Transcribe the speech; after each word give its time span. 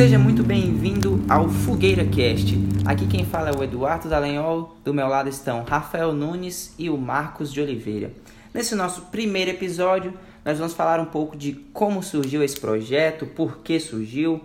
Seja 0.00 0.18
muito 0.18 0.42
bem-vindo 0.42 1.22
ao 1.28 1.46
Fogueira 1.50 2.06
Cast. 2.06 2.56
Aqui 2.86 3.06
quem 3.06 3.22
fala 3.22 3.50
é 3.50 3.52
o 3.54 3.62
Eduardo 3.62 4.08
Dallagnol, 4.08 4.74
do 4.82 4.94
meu 4.94 5.06
lado 5.06 5.28
estão 5.28 5.62
Rafael 5.62 6.14
Nunes 6.14 6.74
e 6.78 6.88
o 6.88 6.96
Marcos 6.96 7.52
de 7.52 7.60
Oliveira. 7.60 8.10
Nesse 8.54 8.74
nosso 8.74 9.02
primeiro 9.02 9.50
episódio, 9.50 10.14
nós 10.42 10.56
vamos 10.56 10.72
falar 10.72 11.00
um 11.00 11.04
pouco 11.04 11.36
de 11.36 11.52
como 11.74 12.02
surgiu 12.02 12.42
esse 12.42 12.58
projeto, 12.58 13.26
por 13.26 13.58
que 13.58 13.78
surgiu, 13.78 14.40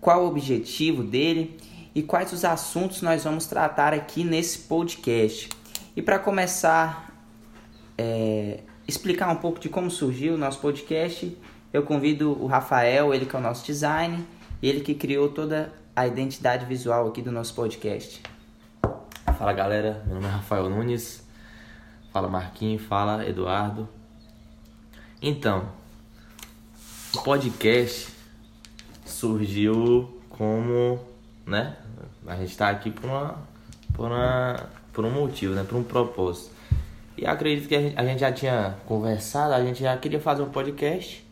qual 0.00 0.22
o 0.22 0.28
objetivo 0.28 1.02
dele 1.02 1.58
e 1.92 2.04
quais 2.04 2.32
os 2.32 2.44
assuntos 2.44 3.02
nós 3.02 3.24
vamos 3.24 3.46
tratar 3.46 3.92
aqui 3.92 4.22
nesse 4.22 4.60
podcast. 4.60 5.48
E 5.96 6.00
para 6.00 6.20
começar, 6.20 7.12
é, 7.98 8.60
explicar 8.86 9.28
um 9.28 9.36
pouco 9.36 9.58
de 9.58 9.68
como 9.68 9.90
surgiu 9.90 10.34
o 10.34 10.38
nosso 10.38 10.60
podcast, 10.60 11.36
eu 11.72 11.82
convido 11.82 12.40
o 12.40 12.46
Rafael, 12.46 13.12
ele 13.12 13.26
que 13.26 13.34
é 13.34 13.38
o 13.40 13.42
nosso 13.42 13.66
design, 13.66 14.24
ele 14.62 14.80
que 14.80 14.94
criou 14.94 15.28
toda 15.28 15.72
a 15.94 16.06
identidade 16.06 16.66
visual 16.66 17.08
aqui 17.08 17.22
do 17.22 17.32
nosso 17.32 17.54
podcast. 17.54 18.22
Fala 19.38 19.52
galera, 19.52 20.02
meu 20.06 20.16
nome 20.16 20.26
é 20.26 20.30
Rafael 20.30 20.68
Nunes, 20.68 21.26
fala 22.12 22.28
Marquinhos, 22.28 22.82
fala 22.82 23.26
Eduardo. 23.26 23.88
Então, 25.22 25.68
o 27.14 27.22
podcast 27.22 28.12
surgiu 29.04 30.20
como, 30.28 31.00
né? 31.46 31.76
A 32.26 32.36
gente 32.36 32.50
está 32.50 32.68
aqui 32.68 32.90
por 32.90 33.08
uma, 33.08 33.38
por 33.94 34.06
uma, 34.06 34.68
por 34.92 35.04
um 35.04 35.10
motivo, 35.10 35.54
né? 35.54 35.64
Por 35.64 35.76
um 35.76 35.82
propósito. 35.82 36.50
E 37.16 37.26
acredito 37.26 37.68
que 37.68 37.74
a 37.74 37.80
gente, 37.80 37.98
a 37.98 38.04
gente 38.04 38.20
já 38.20 38.32
tinha 38.32 38.76
conversado, 38.86 39.54
a 39.54 39.64
gente 39.64 39.80
já 39.80 39.96
queria 39.96 40.20
fazer 40.20 40.42
um 40.42 40.50
podcast 40.50 41.28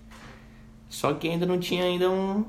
só 0.88 1.12
que 1.12 1.28
ainda 1.28 1.44
não 1.44 1.58
tinha 1.58 1.84
ainda 1.84 2.10
um 2.10 2.44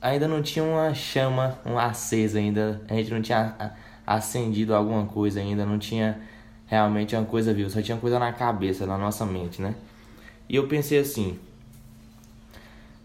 ainda 0.00 0.28
não 0.28 0.42
tinha 0.42 0.64
uma 0.64 0.94
chama, 0.94 1.58
um 1.64 1.78
acesa 1.78 2.38
ainda. 2.38 2.80
A 2.88 2.94
gente 2.94 3.10
não 3.10 3.22
tinha 3.22 3.74
acendido 4.06 4.74
alguma 4.74 5.06
coisa 5.06 5.40
ainda, 5.40 5.66
não 5.66 5.78
tinha 5.78 6.20
realmente 6.66 7.16
uma 7.16 7.24
coisa 7.24 7.52
viva, 7.52 7.70
só 7.70 7.82
tinha 7.82 7.96
coisa 7.96 8.18
na 8.18 8.32
cabeça, 8.32 8.86
na 8.86 8.98
nossa 8.98 9.24
mente, 9.24 9.60
né? 9.60 9.74
E 10.48 10.56
eu 10.56 10.66
pensei 10.66 10.98
assim, 10.98 11.38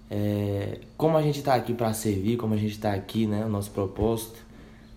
é, 0.09 0.80
como 0.97 1.17
a 1.17 1.21
gente 1.21 1.39
está 1.39 1.55
aqui 1.55 1.73
para 1.73 1.94
servir, 1.94 2.38
como 2.38 2.53
a 2.53 2.58
gente 2.58 2.73
está 2.73 2.94
aqui, 2.94 3.25
né? 3.25 3.44
O 3.45 3.49
nosso 3.49 3.71
propósito 3.71 4.39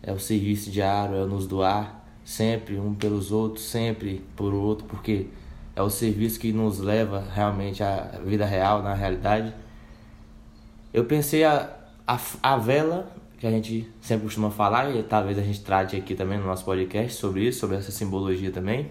é 0.02 0.12
o 0.12 0.19
serviço 0.19 0.70
diário, 0.70 1.17
é 1.17 1.27
nos 1.27 1.47
doar 1.47 2.05
sempre 2.24 2.78
um 2.78 2.94
pelos 2.94 3.30
outros, 3.30 3.64
sempre 3.64 4.22
por 4.34 4.52
outro, 4.52 4.84
porque 4.86 5.28
é 5.74 5.83
o 5.83 5.89
serviço 5.89 6.41
que 6.41 6.52
nos 6.52 6.78
leva 6.78 7.24
realmente 7.33 7.83
à 7.83 8.19
vida 8.24 8.44
real, 8.44 8.83
na 8.83 8.94
realidade. 8.94 9.55
Eu 10.92 11.05
pensei 11.05 11.44
a, 11.44 11.70
a, 12.07 12.19
a 12.43 12.57
vela, 12.57 13.11
que 13.39 13.47
a 13.47 13.51
gente 13.51 13.91
sempre 14.01 14.25
costuma 14.25 14.51
falar, 14.51 14.95
e 14.95 15.03
talvez 15.03 15.39
a 15.39 15.43
gente 15.43 15.61
trate 15.61 15.97
aqui 15.97 16.15
também 16.15 16.39
no 16.39 16.47
nosso 16.47 16.65
podcast 16.65 17.19
sobre 17.19 17.47
isso, 17.47 17.61
sobre 17.61 17.77
essa 17.77 17.91
simbologia 17.91 18.51
também. 18.51 18.91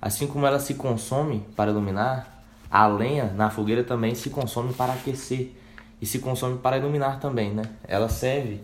Assim 0.00 0.26
como 0.26 0.46
ela 0.46 0.58
se 0.58 0.74
consome 0.74 1.44
para 1.56 1.70
iluminar, 1.70 2.44
a 2.70 2.86
lenha 2.86 3.32
na 3.36 3.50
fogueira 3.50 3.84
também 3.84 4.14
se 4.14 4.30
consome 4.30 4.72
para 4.74 4.92
aquecer 4.92 5.52
e 6.00 6.06
se 6.06 6.18
consome 6.18 6.58
para 6.58 6.76
iluminar 6.76 7.20
também, 7.20 7.52
né? 7.52 7.62
Ela 7.86 8.08
serve 8.08 8.60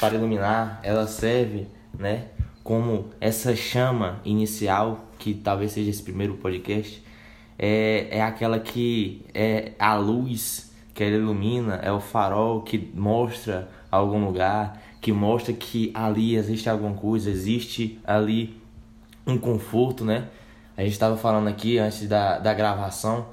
para 0.00 0.14
iluminar, 0.14 0.80
ela 0.82 1.06
serve, 1.06 1.68
né, 1.96 2.28
como 2.64 3.10
essa 3.20 3.54
chama 3.54 4.20
inicial 4.24 5.04
que 5.18 5.34
talvez 5.34 5.72
seja 5.72 5.90
esse 5.90 6.02
primeiro 6.02 6.34
podcast, 6.34 7.02
é, 7.58 8.08
é 8.10 8.22
aquela 8.22 8.58
que 8.58 9.24
é 9.32 9.72
a 9.78 9.94
luz 9.94 10.71
que 10.94 11.02
ela 11.02 11.16
ilumina, 11.16 11.76
é 11.76 11.90
o 11.90 12.00
farol 12.00 12.62
que 12.62 12.90
mostra 12.94 13.68
algum 13.90 14.24
lugar, 14.24 14.80
que 15.00 15.12
mostra 15.12 15.52
que 15.52 15.90
ali 15.94 16.36
existe 16.36 16.68
alguma 16.68 16.94
coisa, 16.94 17.30
existe 17.30 17.98
ali 18.04 18.56
um 19.26 19.38
conforto, 19.38 20.04
né? 20.04 20.28
A 20.76 20.82
gente 20.82 20.92
estava 20.92 21.16
falando 21.16 21.48
aqui 21.48 21.78
antes 21.78 22.08
da, 22.08 22.38
da 22.38 22.54
gravação 22.54 23.26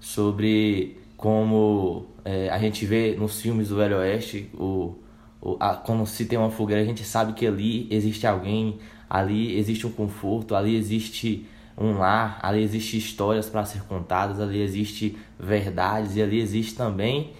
sobre 0.00 0.98
como 1.16 2.06
é, 2.24 2.48
a 2.50 2.58
gente 2.58 2.84
vê 2.86 3.16
nos 3.18 3.40
filmes 3.40 3.68
do 3.68 3.76
Velho 3.76 3.96
Oeste, 3.96 4.50
o, 4.54 4.94
o, 5.40 5.56
a, 5.60 5.74
quando 5.74 6.06
se 6.06 6.26
tem 6.26 6.38
uma 6.38 6.50
fogueira, 6.50 6.82
a 6.82 6.84
gente 6.84 7.04
sabe 7.04 7.32
que 7.32 7.46
ali 7.46 7.86
existe 7.90 8.26
alguém, 8.26 8.78
ali 9.08 9.56
existe 9.58 9.86
um 9.86 9.92
conforto, 9.92 10.54
ali 10.54 10.76
existe 10.76 11.46
um 11.76 11.98
lar, 11.98 12.38
ali 12.42 12.62
existe 12.62 12.96
histórias 12.96 13.48
para 13.48 13.64
ser 13.64 13.82
contadas, 13.82 14.40
ali 14.40 14.60
existe 14.60 15.18
verdades 15.38 16.16
e 16.16 16.22
ali 16.22 16.40
existe 16.40 16.76
também 16.76 17.32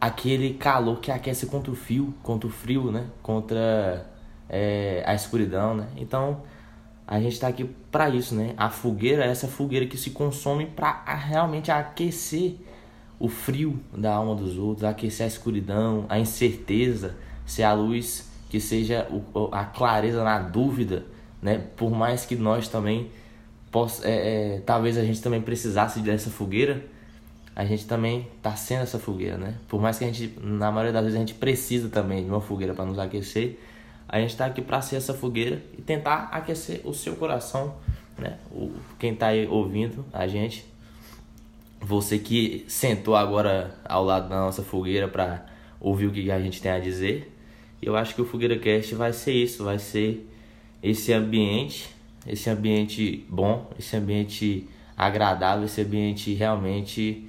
aquele 0.00 0.54
calor 0.54 1.00
que 1.00 1.10
aquece 1.10 1.46
contra 1.46 1.72
o 1.72 1.74
frio, 1.74 2.14
contra 2.22 2.46
o 2.46 2.50
frio, 2.50 2.90
né? 2.90 3.06
Contra 3.22 4.06
é, 4.48 5.02
a 5.06 5.14
escuridão, 5.14 5.74
né? 5.74 5.88
Então 5.96 6.42
a 7.06 7.20
gente 7.20 7.32
está 7.32 7.48
aqui 7.48 7.64
para 7.90 8.08
isso, 8.08 8.34
né? 8.34 8.54
A 8.56 8.70
fogueira 8.70 9.24
é 9.24 9.28
essa 9.28 9.48
fogueira 9.48 9.86
que 9.86 9.96
se 9.96 10.10
consome 10.10 10.66
para 10.66 11.02
realmente 11.14 11.70
aquecer 11.70 12.56
o 13.18 13.28
frio 13.28 13.80
da 13.92 14.14
alma 14.14 14.34
dos 14.34 14.58
outros, 14.58 14.84
aquecer 14.84 15.24
a 15.24 15.28
escuridão, 15.28 16.06
a 16.08 16.18
incerteza, 16.18 17.16
ser 17.46 17.62
a 17.62 17.72
luz 17.72 18.30
que 18.48 18.60
seja 18.60 19.06
a 19.52 19.64
clareza 19.64 20.22
na 20.22 20.38
dúvida, 20.38 21.06
né? 21.42 21.58
Por 21.76 21.90
mais 21.90 22.24
que 22.24 22.36
nós 22.36 22.68
também 22.68 23.10
possa, 23.74 24.08
é, 24.08 24.12
é, 24.54 24.60
talvez 24.60 24.96
a 24.96 25.02
gente 25.02 25.20
também 25.20 25.42
precisasse 25.42 25.98
dessa 25.98 26.30
fogueira, 26.30 26.80
a 27.56 27.64
gente 27.64 27.84
também 27.86 28.28
está 28.36 28.54
sendo 28.54 28.82
essa 28.82 29.00
fogueira, 29.00 29.36
né? 29.36 29.56
Por 29.66 29.82
mais 29.82 29.98
que 29.98 30.04
a 30.04 30.06
gente, 30.06 30.32
na 30.40 30.70
maioria 30.70 30.92
das 30.92 31.02
vezes, 31.02 31.16
a 31.16 31.18
gente 31.18 31.34
precisa 31.34 31.88
também 31.88 32.22
de 32.22 32.30
uma 32.30 32.40
fogueira 32.40 32.72
para 32.72 32.84
nos 32.84 33.00
aquecer, 33.00 33.58
a 34.08 34.20
gente 34.20 34.30
está 34.30 34.46
aqui 34.46 34.62
para 34.62 34.80
ser 34.80 34.94
essa 34.94 35.12
fogueira 35.12 35.60
e 35.76 35.82
tentar 35.82 36.28
aquecer 36.30 36.82
o 36.84 36.94
seu 36.94 37.16
coração, 37.16 37.74
né? 38.16 38.38
O, 38.52 38.70
quem 38.96 39.12
está 39.12 39.26
aí 39.26 39.48
ouvindo 39.48 40.04
a 40.12 40.28
gente, 40.28 40.64
você 41.80 42.16
que 42.16 42.64
sentou 42.68 43.16
agora 43.16 43.74
ao 43.84 44.04
lado 44.04 44.28
da 44.28 44.36
nossa 44.36 44.62
fogueira 44.62 45.08
para 45.08 45.46
ouvir 45.80 46.06
o 46.06 46.12
que 46.12 46.30
a 46.30 46.40
gente 46.40 46.62
tem 46.62 46.70
a 46.70 46.78
dizer, 46.78 47.28
eu 47.82 47.96
acho 47.96 48.14
que 48.14 48.22
o 48.22 48.24
Fogueira 48.24 48.56
Cast 48.56 48.94
vai 48.94 49.12
ser 49.12 49.32
isso, 49.32 49.64
vai 49.64 49.80
ser 49.80 50.30
esse 50.80 51.12
ambiente 51.12 51.93
esse 52.26 52.48
ambiente 52.50 53.26
bom, 53.28 53.70
esse 53.78 53.96
ambiente 53.96 54.68
agradável, 54.96 55.64
esse 55.64 55.80
ambiente 55.80 56.34
realmente 56.34 57.28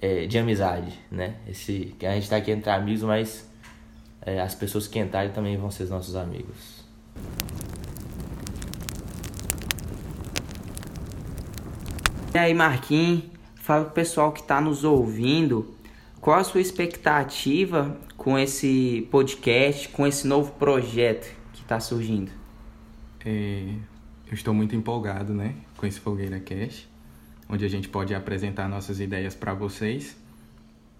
é, 0.00 0.26
de 0.26 0.38
amizade, 0.38 0.92
né? 1.10 1.36
Esse, 1.48 1.94
que 1.98 2.06
a 2.06 2.12
gente 2.12 2.24
está 2.24 2.36
aqui 2.36 2.50
entre 2.50 2.70
amigos, 2.70 3.02
mas 3.02 3.48
é, 4.22 4.40
as 4.40 4.54
pessoas 4.54 4.86
que 4.86 4.98
entrarem 4.98 5.30
também 5.30 5.56
vão 5.56 5.70
ser 5.70 5.88
nossos 5.88 6.16
amigos. 6.16 6.84
E 12.34 12.38
aí, 12.38 12.52
Marquinhos, 12.52 13.24
fala 13.56 13.84
pro 13.84 13.94
pessoal 13.94 14.30
que 14.30 14.40
está 14.40 14.60
nos 14.60 14.84
ouvindo, 14.84 15.74
qual 16.20 16.38
a 16.38 16.44
sua 16.44 16.60
expectativa 16.60 17.96
com 18.16 18.38
esse 18.38 19.08
podcast, 19.10 19.88
com 19.88 20.06
esse 20.06 20.26
novo 20.26 20.52
projeto 20.52 21.34
que 21.52 21.62
está 21.62 21.80
surgindo? 21.80 22.30
É, 23.24 23.74
eu 24.26 24.34
estou 24.34 24.52
muito 24.52 24.74
empolgado, 24.74 25.32
né, 25.32 25.54
com 25.76 25.86
esse 25.86 26.00
Fogueira 26.00 26.40
Cash, 26.40 26.88
onde 27.48 27.64
a 27.64 27.68
gente 27.68 27.88
pode 27.88 28.14
apresentar 28.14 28.68
nossas 28.68 29.00
ideias 29.00 29.34
para 29.34 29.54
vocês 29.54 30.16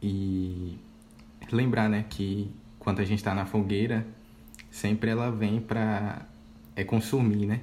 e 0.03 0.79
lembrar, 1.51 1.89
né, 1.89 2.05
que 2.09 2.51
quando 2.79 3.01
a 3.01 3.05
gente 3.05 3.19
está 3.19 3.35
na 3.35 3.45
fogueira, 3.45 4.07
sempre 4.71 5.11
ela 5.11 5.31
vem 5.31 5.61
para 5.61 6.25
é 6.77 6.85
consumir, 6.85 7.47
né? 7.47 7.61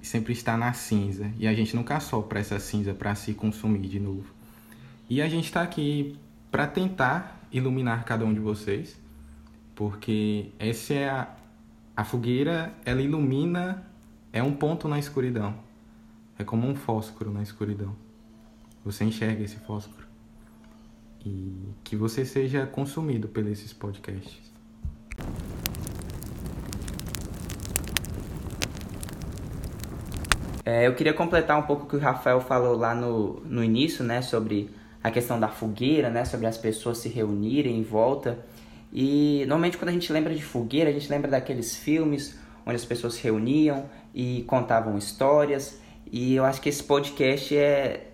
E 0.00 0.06
sempre 0.06 0.32
está 0.32 0.56
na 0.56 0.72
cinza 0.72 1.30
e 1.38 1.46
a 1.46 1.52
gente 1.52 1.76
nunca 1.76 2.00
sopra 2.00 2.40
essa 2.40 2.58
cinza 2.58 2.94
para 2.94 3.14
se 3.14 3.34
consumir 3.34 3.88
de 3.88 4.00
novo. 4.00 4.32
E 5.10 5.20
a 5.20 5.28
gente 5.28 5.44
está 5.44 5.62
aqui 5.62 6.16
para 6.50 6.66
tentar 6.66 7.46
iluminar 7.52 8.04
cada 8.04 8.24
um 8.24 8.32
de 8.32 8.40
vocês, 8.40 8.96
porque 9.74 10.46
essa 10.58 10.94
é 10.94 11.10
a, 11.10 11.28
a 11.96 12.04
fogueira, 12.04 12.72
ela 12.84 13.02
ilumina 13.02 13.84
é 14.32 14.42
um 14.42 14.52
ponto 14.52 14.88
na 14.88 14.98
escuridão. 14.98 15.54
É 16.38 16.44
como 16.44 16.66
um 16.66 16.74
fósforo 16.74 17.30
na 17.30 17.42
escuridão. 17.42 17.94
Você 18.84 19.04
enxerga 19.04 19.44
esse 19.44 19.56
fósforo. 19.56 20.06
E 21.24 21.54
que 21.84 21.94
você 21.94 22.24
seja 22.24 22.66
consumido 22.66 23.28
por 23.28 23.46
esses 23.46 23.72
podcasts. 23.72 24.50
É, 30.64 30.86
eu 30.86 30.94
queria 30.94 31.12
completar 31.12 31.58
um 31.58 31.62
pouco 31.62 31.84
o 31.84 31.88
que 31.88 31.96
o 31.96 31.98
Rafael 31.98 32.40
falou 32.40 32.76
lá 32.76 32.94
no, 32.94 33.40
no 33.40 33.62
início, 33.62 34.02
né, 34.02 34.22
sobre 34.22 34.70
a 35.02 35.10
questão 35.10 35.38
da 35.38 35.48
fogueira, 35.48 36.08
né, 36.08 36.24
sobre 36.24 36.46
as 36.46 36.56
pessoas 36.56 36.98
se 36.98 37.08
reunirem 37.08 37.78
em 37.78 37.82
volta. 37.82 38.38
E 38.92 39.40
normalmente 39.40 39.76
quando 39.76 39.90
a 39.90 39.92
gente 39.92 40.12
lembra 40.12 40.34
de 40.34 40.42
fogueira, 40.42 40.88
a 40.88 40.92
gente 40.92 41.10
lembra 41.10 41.30
daqueles 41.30 41.76
filmes 41.76 42.40
onde 42.66 42.76
as 42.76 42.84
pessoas 42.84 43.14
se 43.14 43.22
reuniam 43.22 43.84
e 44.14 44.44
contavam 44.46 44.96
histórias. 44.96 45.80
E 46.10 46.34
eu 46.34 46.44
acho 46.44 46.60
que 46.60 46.68
esse 46.68 46.82
podcast 46.82 47.56
é 47.56 48.08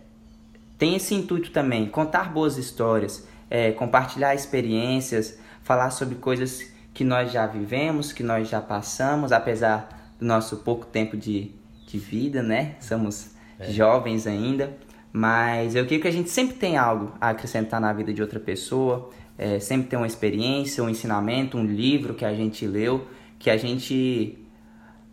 tem 0.79 0.95
esse 0.95 1.13
intuito 1.13 1.51
também, 1.51 1.87
contar 1.87 2.33
boas 2.33 2.57
histórias, 2.57 3.27
é, 3.51 3.73
compartilhar 3.73 4.35
experiências, 4.35 5.37
falar 5.65 5.91
sobre 5.91 6.15
coisas 6.15 6.65
que 6.95 7.03
nós 7.03 7.33
já 7.33 7.47
vivemos, 7.47 8.13
que 8.13 8.23
nós 8.23 8.49
já 8.49 8.61
passamos, 8.61 9.33
apesar 9.33 10.15
do 10.21 10.25
nosso 10.25 10.59
pouco 10.59 10.87
tempo 10.87 11.17
de, 11.17 11.51
de 11.87 11.99
vida, 11.99 12.43
né? 12.43 12.77
Somos 12.81 13.33
é. 13.59 13.71
jovens 13.73 14.27
ainda, 14.27 14.77
mas 15.13 15.75
eu 15.75 15.85
creio 15.85 16.01
que 16.01 16.09
a 16.09 16.13
gente 16.13 16.31
sempre 16.31 16.55
tem 16.55 16.77
algo 16.77 17.13
a 17.21 17.31
acrescentar 17.31 17.81
na 17.81 17.93
vida 17.93 18.13
de 18.13 18.23
outra 18.23 18.39
pessoa, 18.39 19.11
é, 19.37 19.59
sempre 19.59 19.89
tem 19.89 19.99
uma 19.99 20.07
experiência, 20.07 20.83
um 20.83 20.89
ensinamento, 20.89 21.59
um 21.59 21.65
livro 21.65 22.15
que 22.15 22.25
a 22.25 22.35
gente 22.35 22.67
leu, 22.67 23.07
que 23.39 23.51
a 23.51 23.57
gente 23.57 24.39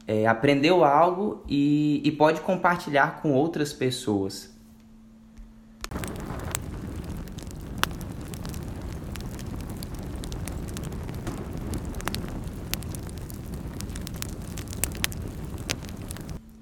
é, 0.08 0.26
aprendeu 0.26 0.84
algo 0.84 1.44
e, 1.48 2.02
e 2.04 2.12
pode 2.12 2.42
compartilhar 2.42 3.22
com 3.22 3.34
outras 3.34 3.74
pessoas. 3.74 4.54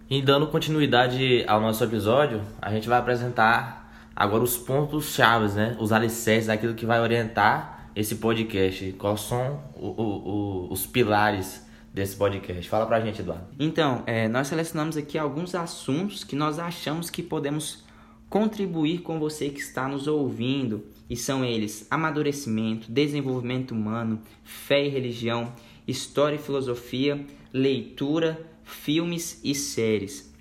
E 0.10 0.22
dando 0.22 0.46
continuidade 0.46 1.44
ao 1.48 1.60
nosso 1.60 1.84
episódio, 1.84 2.44
a 2.62 2.70
gente 2.70 2.88
vai 2.88 3.00
apresentar 3.00 3.92
agora 4.16 4.44
os 4.44 4.56
pontos 4.56 5.06
chaves, 5.06 5.56
né? 5.56 5.76
Os 5.80 5.92
alicerces, 5.92 6.50
aquilo 6.50 6.76
que 6.76 6.86
vai 6.86 7.00
orientar 7.02 7.83
esse 7.96 8.16
podcast. 8.16 8.94
Quais 8.94 9.22
são 9.22 9.64
o, 9.76 9.88
o, 9.88 10.04
o, 10.04 10.74
os 10.74 10.86
pilares 10.86 11.66
desse 11.94 12.16
podcast? 12.16 12.68
Fala 12.70 12.86
pra 12.86 13.02
gente, 13.02 13.22
Eduardo. 13.22 13.48
Então, 13.60 14.04
é, 14.06 14.28
nós 14.28 14.48
selecionamos 14.48 14.98
aqui 14.98 15.18
alguns 15.18 15.56
assuntos 15.56 16.24
que 16.24 16.36
nós 16.36 16.60
achamos 16.60 17.10
que 17.10 17.22
podemos 17.22 17.84
contribuir 18.30 19.02
com 19.02 19.20
você 19.20 19.50
que 19.50 19.60
está 19.60 19.88
nos 19.88 20.08
ouvindo. 20.08 20.86
E 21.10 21.16
são 21.16 21.44
eles: 21.44 21.86
amadurecimento, 21.92 22.92
desenvolvimento 22.92 23.72
humano, 23.72 24.22
fé 24.44 24.86
e 24.86 24.90
religião, 24.90 25.54
história 25.88 26.36
e 26.36 26.40
filosofia, 26.40 27.26
leitura 27.52 28.54
filmes 28.64 29.40
e 29.44 29.54
séries. 29.54 30.34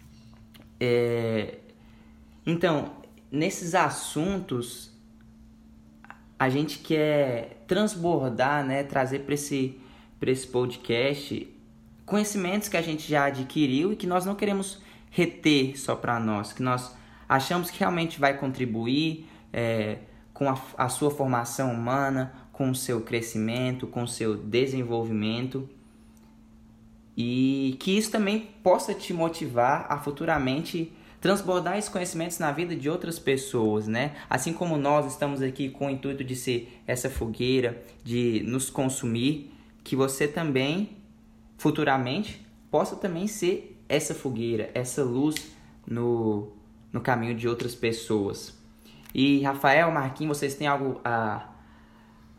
É... 0.80 1.58
Então, 2.46 2.92
nesses 3.30 3.74
assuntos, 3.74 4.91
a 6.42 6.48
gente 6.48 6.80
quer 6.80 7.62
transbordar, 7.68 8.66
né, 8.66 8.82
trazer 8.82 9.20
para 9.20 9.34
esse, 9.34 9.78
esse 10.20 10.46
podcast 10.48 11.48
conhecimentos 12.04 12.68
que 12.68 12.76
a 12.76 12.82
gente 12.82 13.08
já 13.08 13.26
adquiriu 13.26 13.92
e 13.92 13.96
que 13.96 14.08
nós 14.08 14.26
não 14.26 14.34
queremos 14.34 14.82
reter 15.08 15.78
só 15.78 15.94
para 15.94 16.18
nós, 16.18 16.52
que 16.52 16.60
nós 16.60 16.96
achamos 17.28 17.70
que 17.70 17.78
realmente 17.78 18.18
vai 18.18 18.36
contribuir 18.36 19.28
é, 19.52 19.98
com 20.34 20.50
a, 20.50 20.60
a 20.76 20.88
sua 20.88 21.12
formação 21.12 21.72
humana, 21.72 22.34
com 22.50 22.70
o 22.70 22.74
seu 22.74 23.02
crescimento, 23.02 23.86
com 23.86 24.02
o 24.02 24.08
seu 24.08 24.36
desenvolvimento. 24.36 25.70
E 27.16 27.76
que 27.78 27.96
isso 27.96 28.10
também 28.10 28.48
possa 28.64 28.92
te 28.92 29.14
motivar 29.14 29.86
a 29.88 29.96
futuramente 29.96 30.92
transbordar 31.22 31.78
esses 31.78 31.88
conhecimentos 31.88 32.40
na 32.40 32.50
vida 32.50 32.74
de 32.74 32.90
outras 32.90 33.16
pessoas, 33.16 33.86
né? 33.86 34.16
Assim 34.28 34.52
como 34.52 34.76
nós 34.76 35.06
estamos 35.06 35.40
aqui 35.40 35.70
com 35.70 35.86
o 35.86 35.90
intuito 35.90 36.24
de 36.24 36.34
ser 36.34 36.82
essa 36.84 37.08
fogueira, 37.08 37.80
de 38.02 38.42
nos 38.44 38.68
consumir, 38.68 39.54
que 39.84 39.94
você 39.94 40.26
também 40.26 40.96
futuramente 41.56 42.44
possa 42.70 42.96
também 42.96 43.28
ser 43.28 43.80
essa 43.88 44.12
fogueira, 44.14 44.70
essa 44.74 45.04
luz 45.04 45.36
no, 45.86 46.52
no 46.92 47.00
caminho 47.00 47.36
de 47.36 47.48
outras 47.48 47.74
pessoas. 47.74 48.58
E 49.14 49.42
Rafael, 49.42 49.92
Marquinhos, 49.92 50.38
vocês 50.38 50.56
têm 50.56 50.66
algo 50.66 51.00
a, 51.04 51.50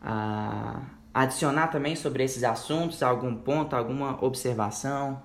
a 0.01 0.81
adicionar 1.13 1.67
também 1.67 1.95
sobre 1.95 2.23
esses 2.23 2.43
assuntos? 2.43 3.01
Algum 3.01 3.33
ponto, 3.33 3.75
alguma 3.77 4.21
observação? 4.21 5.23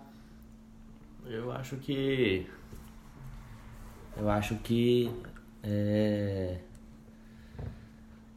Eu 1.26 1.50
acho 1.50 1.76
que. 1.76 2.46
Eu 4.18 4.28
acho 4.28 4.56
que. 4.56 5.10
É, 5.62 6.58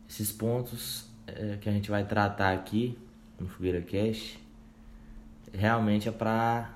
esses 0.08 0.32
pontos 0.32 1.08
é, 1.26 1.58
que 1.62 1.70
a 1.70 1.72
gente 1.72 1.90
vai 1.90 2.06
tratar 2.06 2.54
aqui 2.54 2.98
no 3.40 3.48
Fogueira 3.48 3.82
Cash 3.82 4.38
realmente 5.54 6.10
é 6.10 6.12
para, 6.12 6.70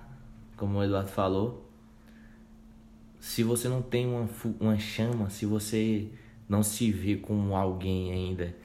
como 0.56 0.78
o 0.78 0.84
Eduardo 0.84 1.10
falou, 1.10 1.70
se 3.20 3.44
você 3.44 3.68
não 3.68 3.82
tem 3.82 4.06
uma, 4.06 4.30
uma 4.60 4.78
chama, 4.78 5.30
se 5.30 5.46
você 5.46 6.10
não 6.48 6.62
se 6.64 6.92
vê 6.92 7.18
como 7.18 7.56
alguém 7.56 8.12
ainda 8.12 8.56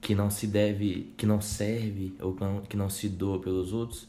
que 0.00 0.14
não 0.14 0.30
se 0.30 0.46
deve, 0.46 1.12
que 1.16 1.26
não 1.26 1.40
serve 1.40 2.14
ou 2.20 2.36
que 2.68 2.76
não 2.76 2.88
se 2.88 3.08
doa 3.08 3.40
pelos 3.40 3.72
outros, 3.72 4.06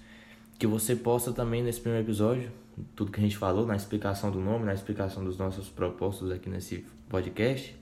que 0.57 0.65
você 0.65 0.95
possa 0.95 1.31
também 1.31 1.63
nesse 1.63 1.80
primeiro 1.80 2.06
episódio, 2.06 2.51
tudo 2.95 3.12
que 3.12 3.19
a 3.19 3.24
gente 3.24 3.38
falou, 3.38 3.65
na 3.65 3.75
explicação 3.75 4.31
do 4.31 4.39
nome, 4.39 4.65
na 4.65 4.74
explicação 4.74 5.24
dos 5.24 5.38
nossos 5.38 5.69
propósitos 5.69 6.31
aqui 6.31 6.50
nesse 6.50 6.86
podcast, 7.09 7.75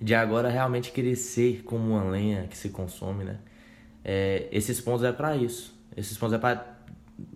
de 0.00 0.14
agora 0.14 0.48
realmente 0.48 0.92
ser 1.16 1.62
como 1.62 1.92
uma 1.92 2.04
lenha 2.04 2.46
que 2.48 2.56
se 2.56 2.70
consome, 2.70 3.24
né? 3.24 3.38
É, 4.04 4.48
esses 4.50 4.80
pontos 4.80 5.04
é 5.04 5.12
para 5.12 5.36
isso. 5.36 5.72
Esses 5.96 6.16
pontos 6.16 6.34
é 6.34 6.38
para, 6.38 6.76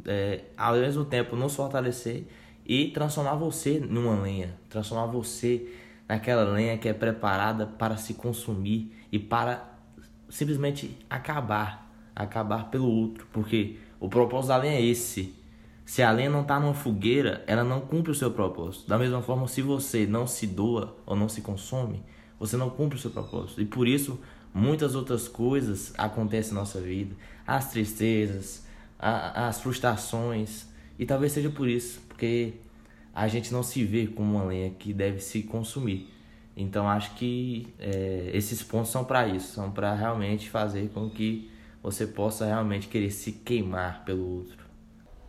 é, 0.05 0.43
ao 0.56 0.75
mesmo 0.75 1.05
tempo, 1.05 1.37
nos 1.37 1.55
fortalecer 1.55 2.25
e 2.64 2.88
transformar 2.88 3.35
você 3.35 3.79
numa 3.79 4.20
lenha, 4.20 4.55
transformar 4.69 5.06
você 5.06 5.69
naquela 6.08 6.44
lenha 6.44 6.76
que 6.76 6.88
é 6.88 6.93
preparada 6.93 7.67
para 7.67 7.97
se 7.97 8.14
consumir 8.14 8.93
e 9.12 9.19
para 9.19 9.76
simplesmente 10.29 10.97
acabar, 11.08 11.93
acabar 12.14 12.69
pelo 12.70 12.91
outro, 12.91 13.29
porque 13.32 13.76
o 14.00 14.08
propósito 14.08 14.48
da 14.48 14.56
lenha 14.56 14.78
é 14.78 14.82
esse. 14.82 15.34
Se 15.84 16.02
a 16.02 16.10
lenha 16.10 16.28
não 16.28 16.43
está 16.43 16.58
numa 16.58 16.75
fogueira, 16.75 17.44
ela 17.46 17.62
não 17.62 17.81
cumpre 17.81 18.10
o 18.10 18.14
seu 18.14 18.31
propósito. 18.31 18.88
Da 18.88 18.98
mesma 18.98 19.22
forma, 19.22 19.46
se 19.46 19.62
você 19.62 20.06
não 20.06 20.26
se 20.26 20.46
doa 20.46 20.96
ou 21.06 21.14
não 21.14 21.28
se 21.28 21.40
consome, 21.40 22.02
você 22.38 22.56
não 22.56 22.69
cumpre 22.69 22.98
o 22.98 23.00
seu 23.00 23.10
propósito. 23.10 23.60
E 23.62 23.64
por 23.64 23.87
isso, 23.87 24.19
muitas 24.52 24.94
outras 24.94 25.28
coisas 25.28 25.94
acontecem 25.96 26.54
na 26.54 26.60
nossa 26.60 26.81
vida. 26.81 27.15
As 27.46 27.70
tristezas, 27.70 28.67
a, 28.98 29.48
as 29.48 29.60
frustrações. 29.60 30.67
E 30.98 31.06
talvez 31.06 31.32
seja 31.32 31.50
por 31.50 31.69
isso, 31.69 32.00
porque 32.08 32.55
a 33.15 33.29
gente 33.29 33.53
não 33.53 33.62
se 33.62 33.84
vê 33.84 34.06
como 34.06 34.36
uma 34.36 34.44
lenha 34.44 34.70
que 34.70 34.93
deve 34.93 35.20
se 35.20 35.43
consumir. 35.43 36.12
Então 36.56 36.88
acho 36.88 37.15
que 37.15 37.69
é, 37.79 38.31
esses 38.32 38.62
pontos 38.62 38.91
são 38.91 39.05
para 39.05 39.29
isso, 39.29 39.55
são 39.55 39.70
para 39.70 39.94
realmente 39.94 40.48
fazer 40.48 40.91
com 40.93 41.08
que 41.10 41.50
você 41.86 42.05
possa 42.05 42.44
realmente 42.44 42.88
querer 42.88 43.12
se 43.12 43.31
queimar 43.31 44.05
pelo 44.05 44.38
outro. 44.38 44.66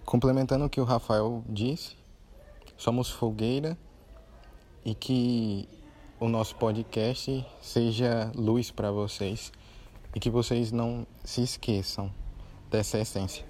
Complementando 0.04 0.66
o 0.66 0.70
que 0.70 0.82
o 0.82 0.84
Rafael 0.84 1.44
disse, 1.48 1.96
somos 2.76 3.12
fogueira 3.12 3.78
e 4.84 4.96
que 4.96 5.70
o 6.20 6.28
nosso 6.28 6.56
podcast 6.56 7.46
seja 7.62 8.32
luz 8.34 8.72
para 8.72 8.90
vocês 8.92 9.52
e 10.16 10.20
que 10.20 10.32
vocês 10.32 10.72
não 10.72 11.06
se 11.24 11.44
esqueçam 11.44 12.12
dessa 12.72 12.98
essência. 12.98 13.46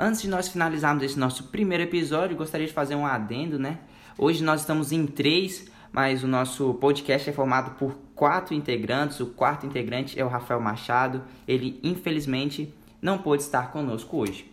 Antes 0.00 0.22
de 0.22 0.28
nós 0.28 0.46
finalizarmos 0.46 1.02
esse 1.02 1.18
nosso 1.18 1.44
primeiro 1.44 1.82
episódio, 1.82 2.36
gostaria 2.36 2.68
de 2.68 2.72
fazer 2.72 2.94
um 2.94 3.04
adendo, 3.04 3.58
né? 3.58 3.78
Hoje 4.16 4.44
nós 4.44 4.60
estamos 4.60 4.92
em 4.92 5.04
três, 5.08 5.66
mas 5.90 6.22
o 6.22 6.28
nosso 6.28 6.72
podcast 6.74 7.28
é 7.28 7.32
formado 7.32 7.72
por 7.72 7.98
quatro 8.14 8.54
integrantes. 8.54 9.18
O 9.18 9.26
quarto 9.26 9.66
integrante 9.66 10.16
é 10.16 10.24
o 10.24 10.28
Rafael 10.28 10.60
Machado. 10.60 11.24
Ele, 11.48 11.80
infelizmente, 11.82 12.72
não 13.02 13.18
pôde 13.18 13.42
estar 13.42 13.72
conosco 13.72 14.18
hoje. 14.18 14.48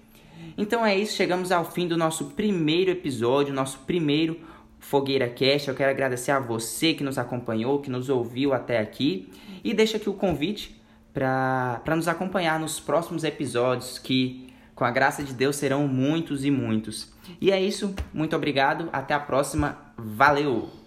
Então 0.57 0.83
é 0.83 0.97
isso, 0.97 1.15
chegamos 1.15 1.51
ao 1.51 1.63
fim 1.63 1.87
do 1.87 1.95
nosso 1.95 2.31
primeiro 2.31 2.89
episódio, 2.89 3.53
nosso 3.53 3.77
primeiro 3.79 4.39
Fogueira 4.79 5.29
Cast. 5.29 5.69
Eu 5.69 5.75
quero 5.75 5.91
agradecer 5.91 6.31
a 6.31 6.39
você 6.39 6.95
que 6.95 7.03
nos 7.03 7.19
acompanhou, 7.19 7.79
que 7.79 7.91
nos 7.91 8.09
ouviu 8.09 8.51
até 8.51 8.79
aqui 8.79 9.31
e 9.63 9.75
deixa 9.75 9.97
aqui 9.97 10.09
o 10.09 10.13
convite 10.13 10.81
para 11.13 11.95
nos 11.95 12.07
acompanhar 12.07 12.59
nos 12.59 12.79
próximos 12.79 13.23
episódios 13.23 13.99
que 13.99 14.54
com 14.75 14.83
a 14.83 14.91
graça 14.91 15.23
de 15.23 15.33
Deus 15.33 15.55
serão 15.55 15.87
muitos 15.87 16.43
e 16.43 16.51
muitos. 16.51 17.11
E 17.39 17.49
é 17.51 17.59
isso, 17.59 17.95
muito 18.13 18.35
obrigado, 18.35 18.89
até 18.91 19.13
a 19.13 19.19
próxima, 19.19 19.77
valeu! 19.97 20.84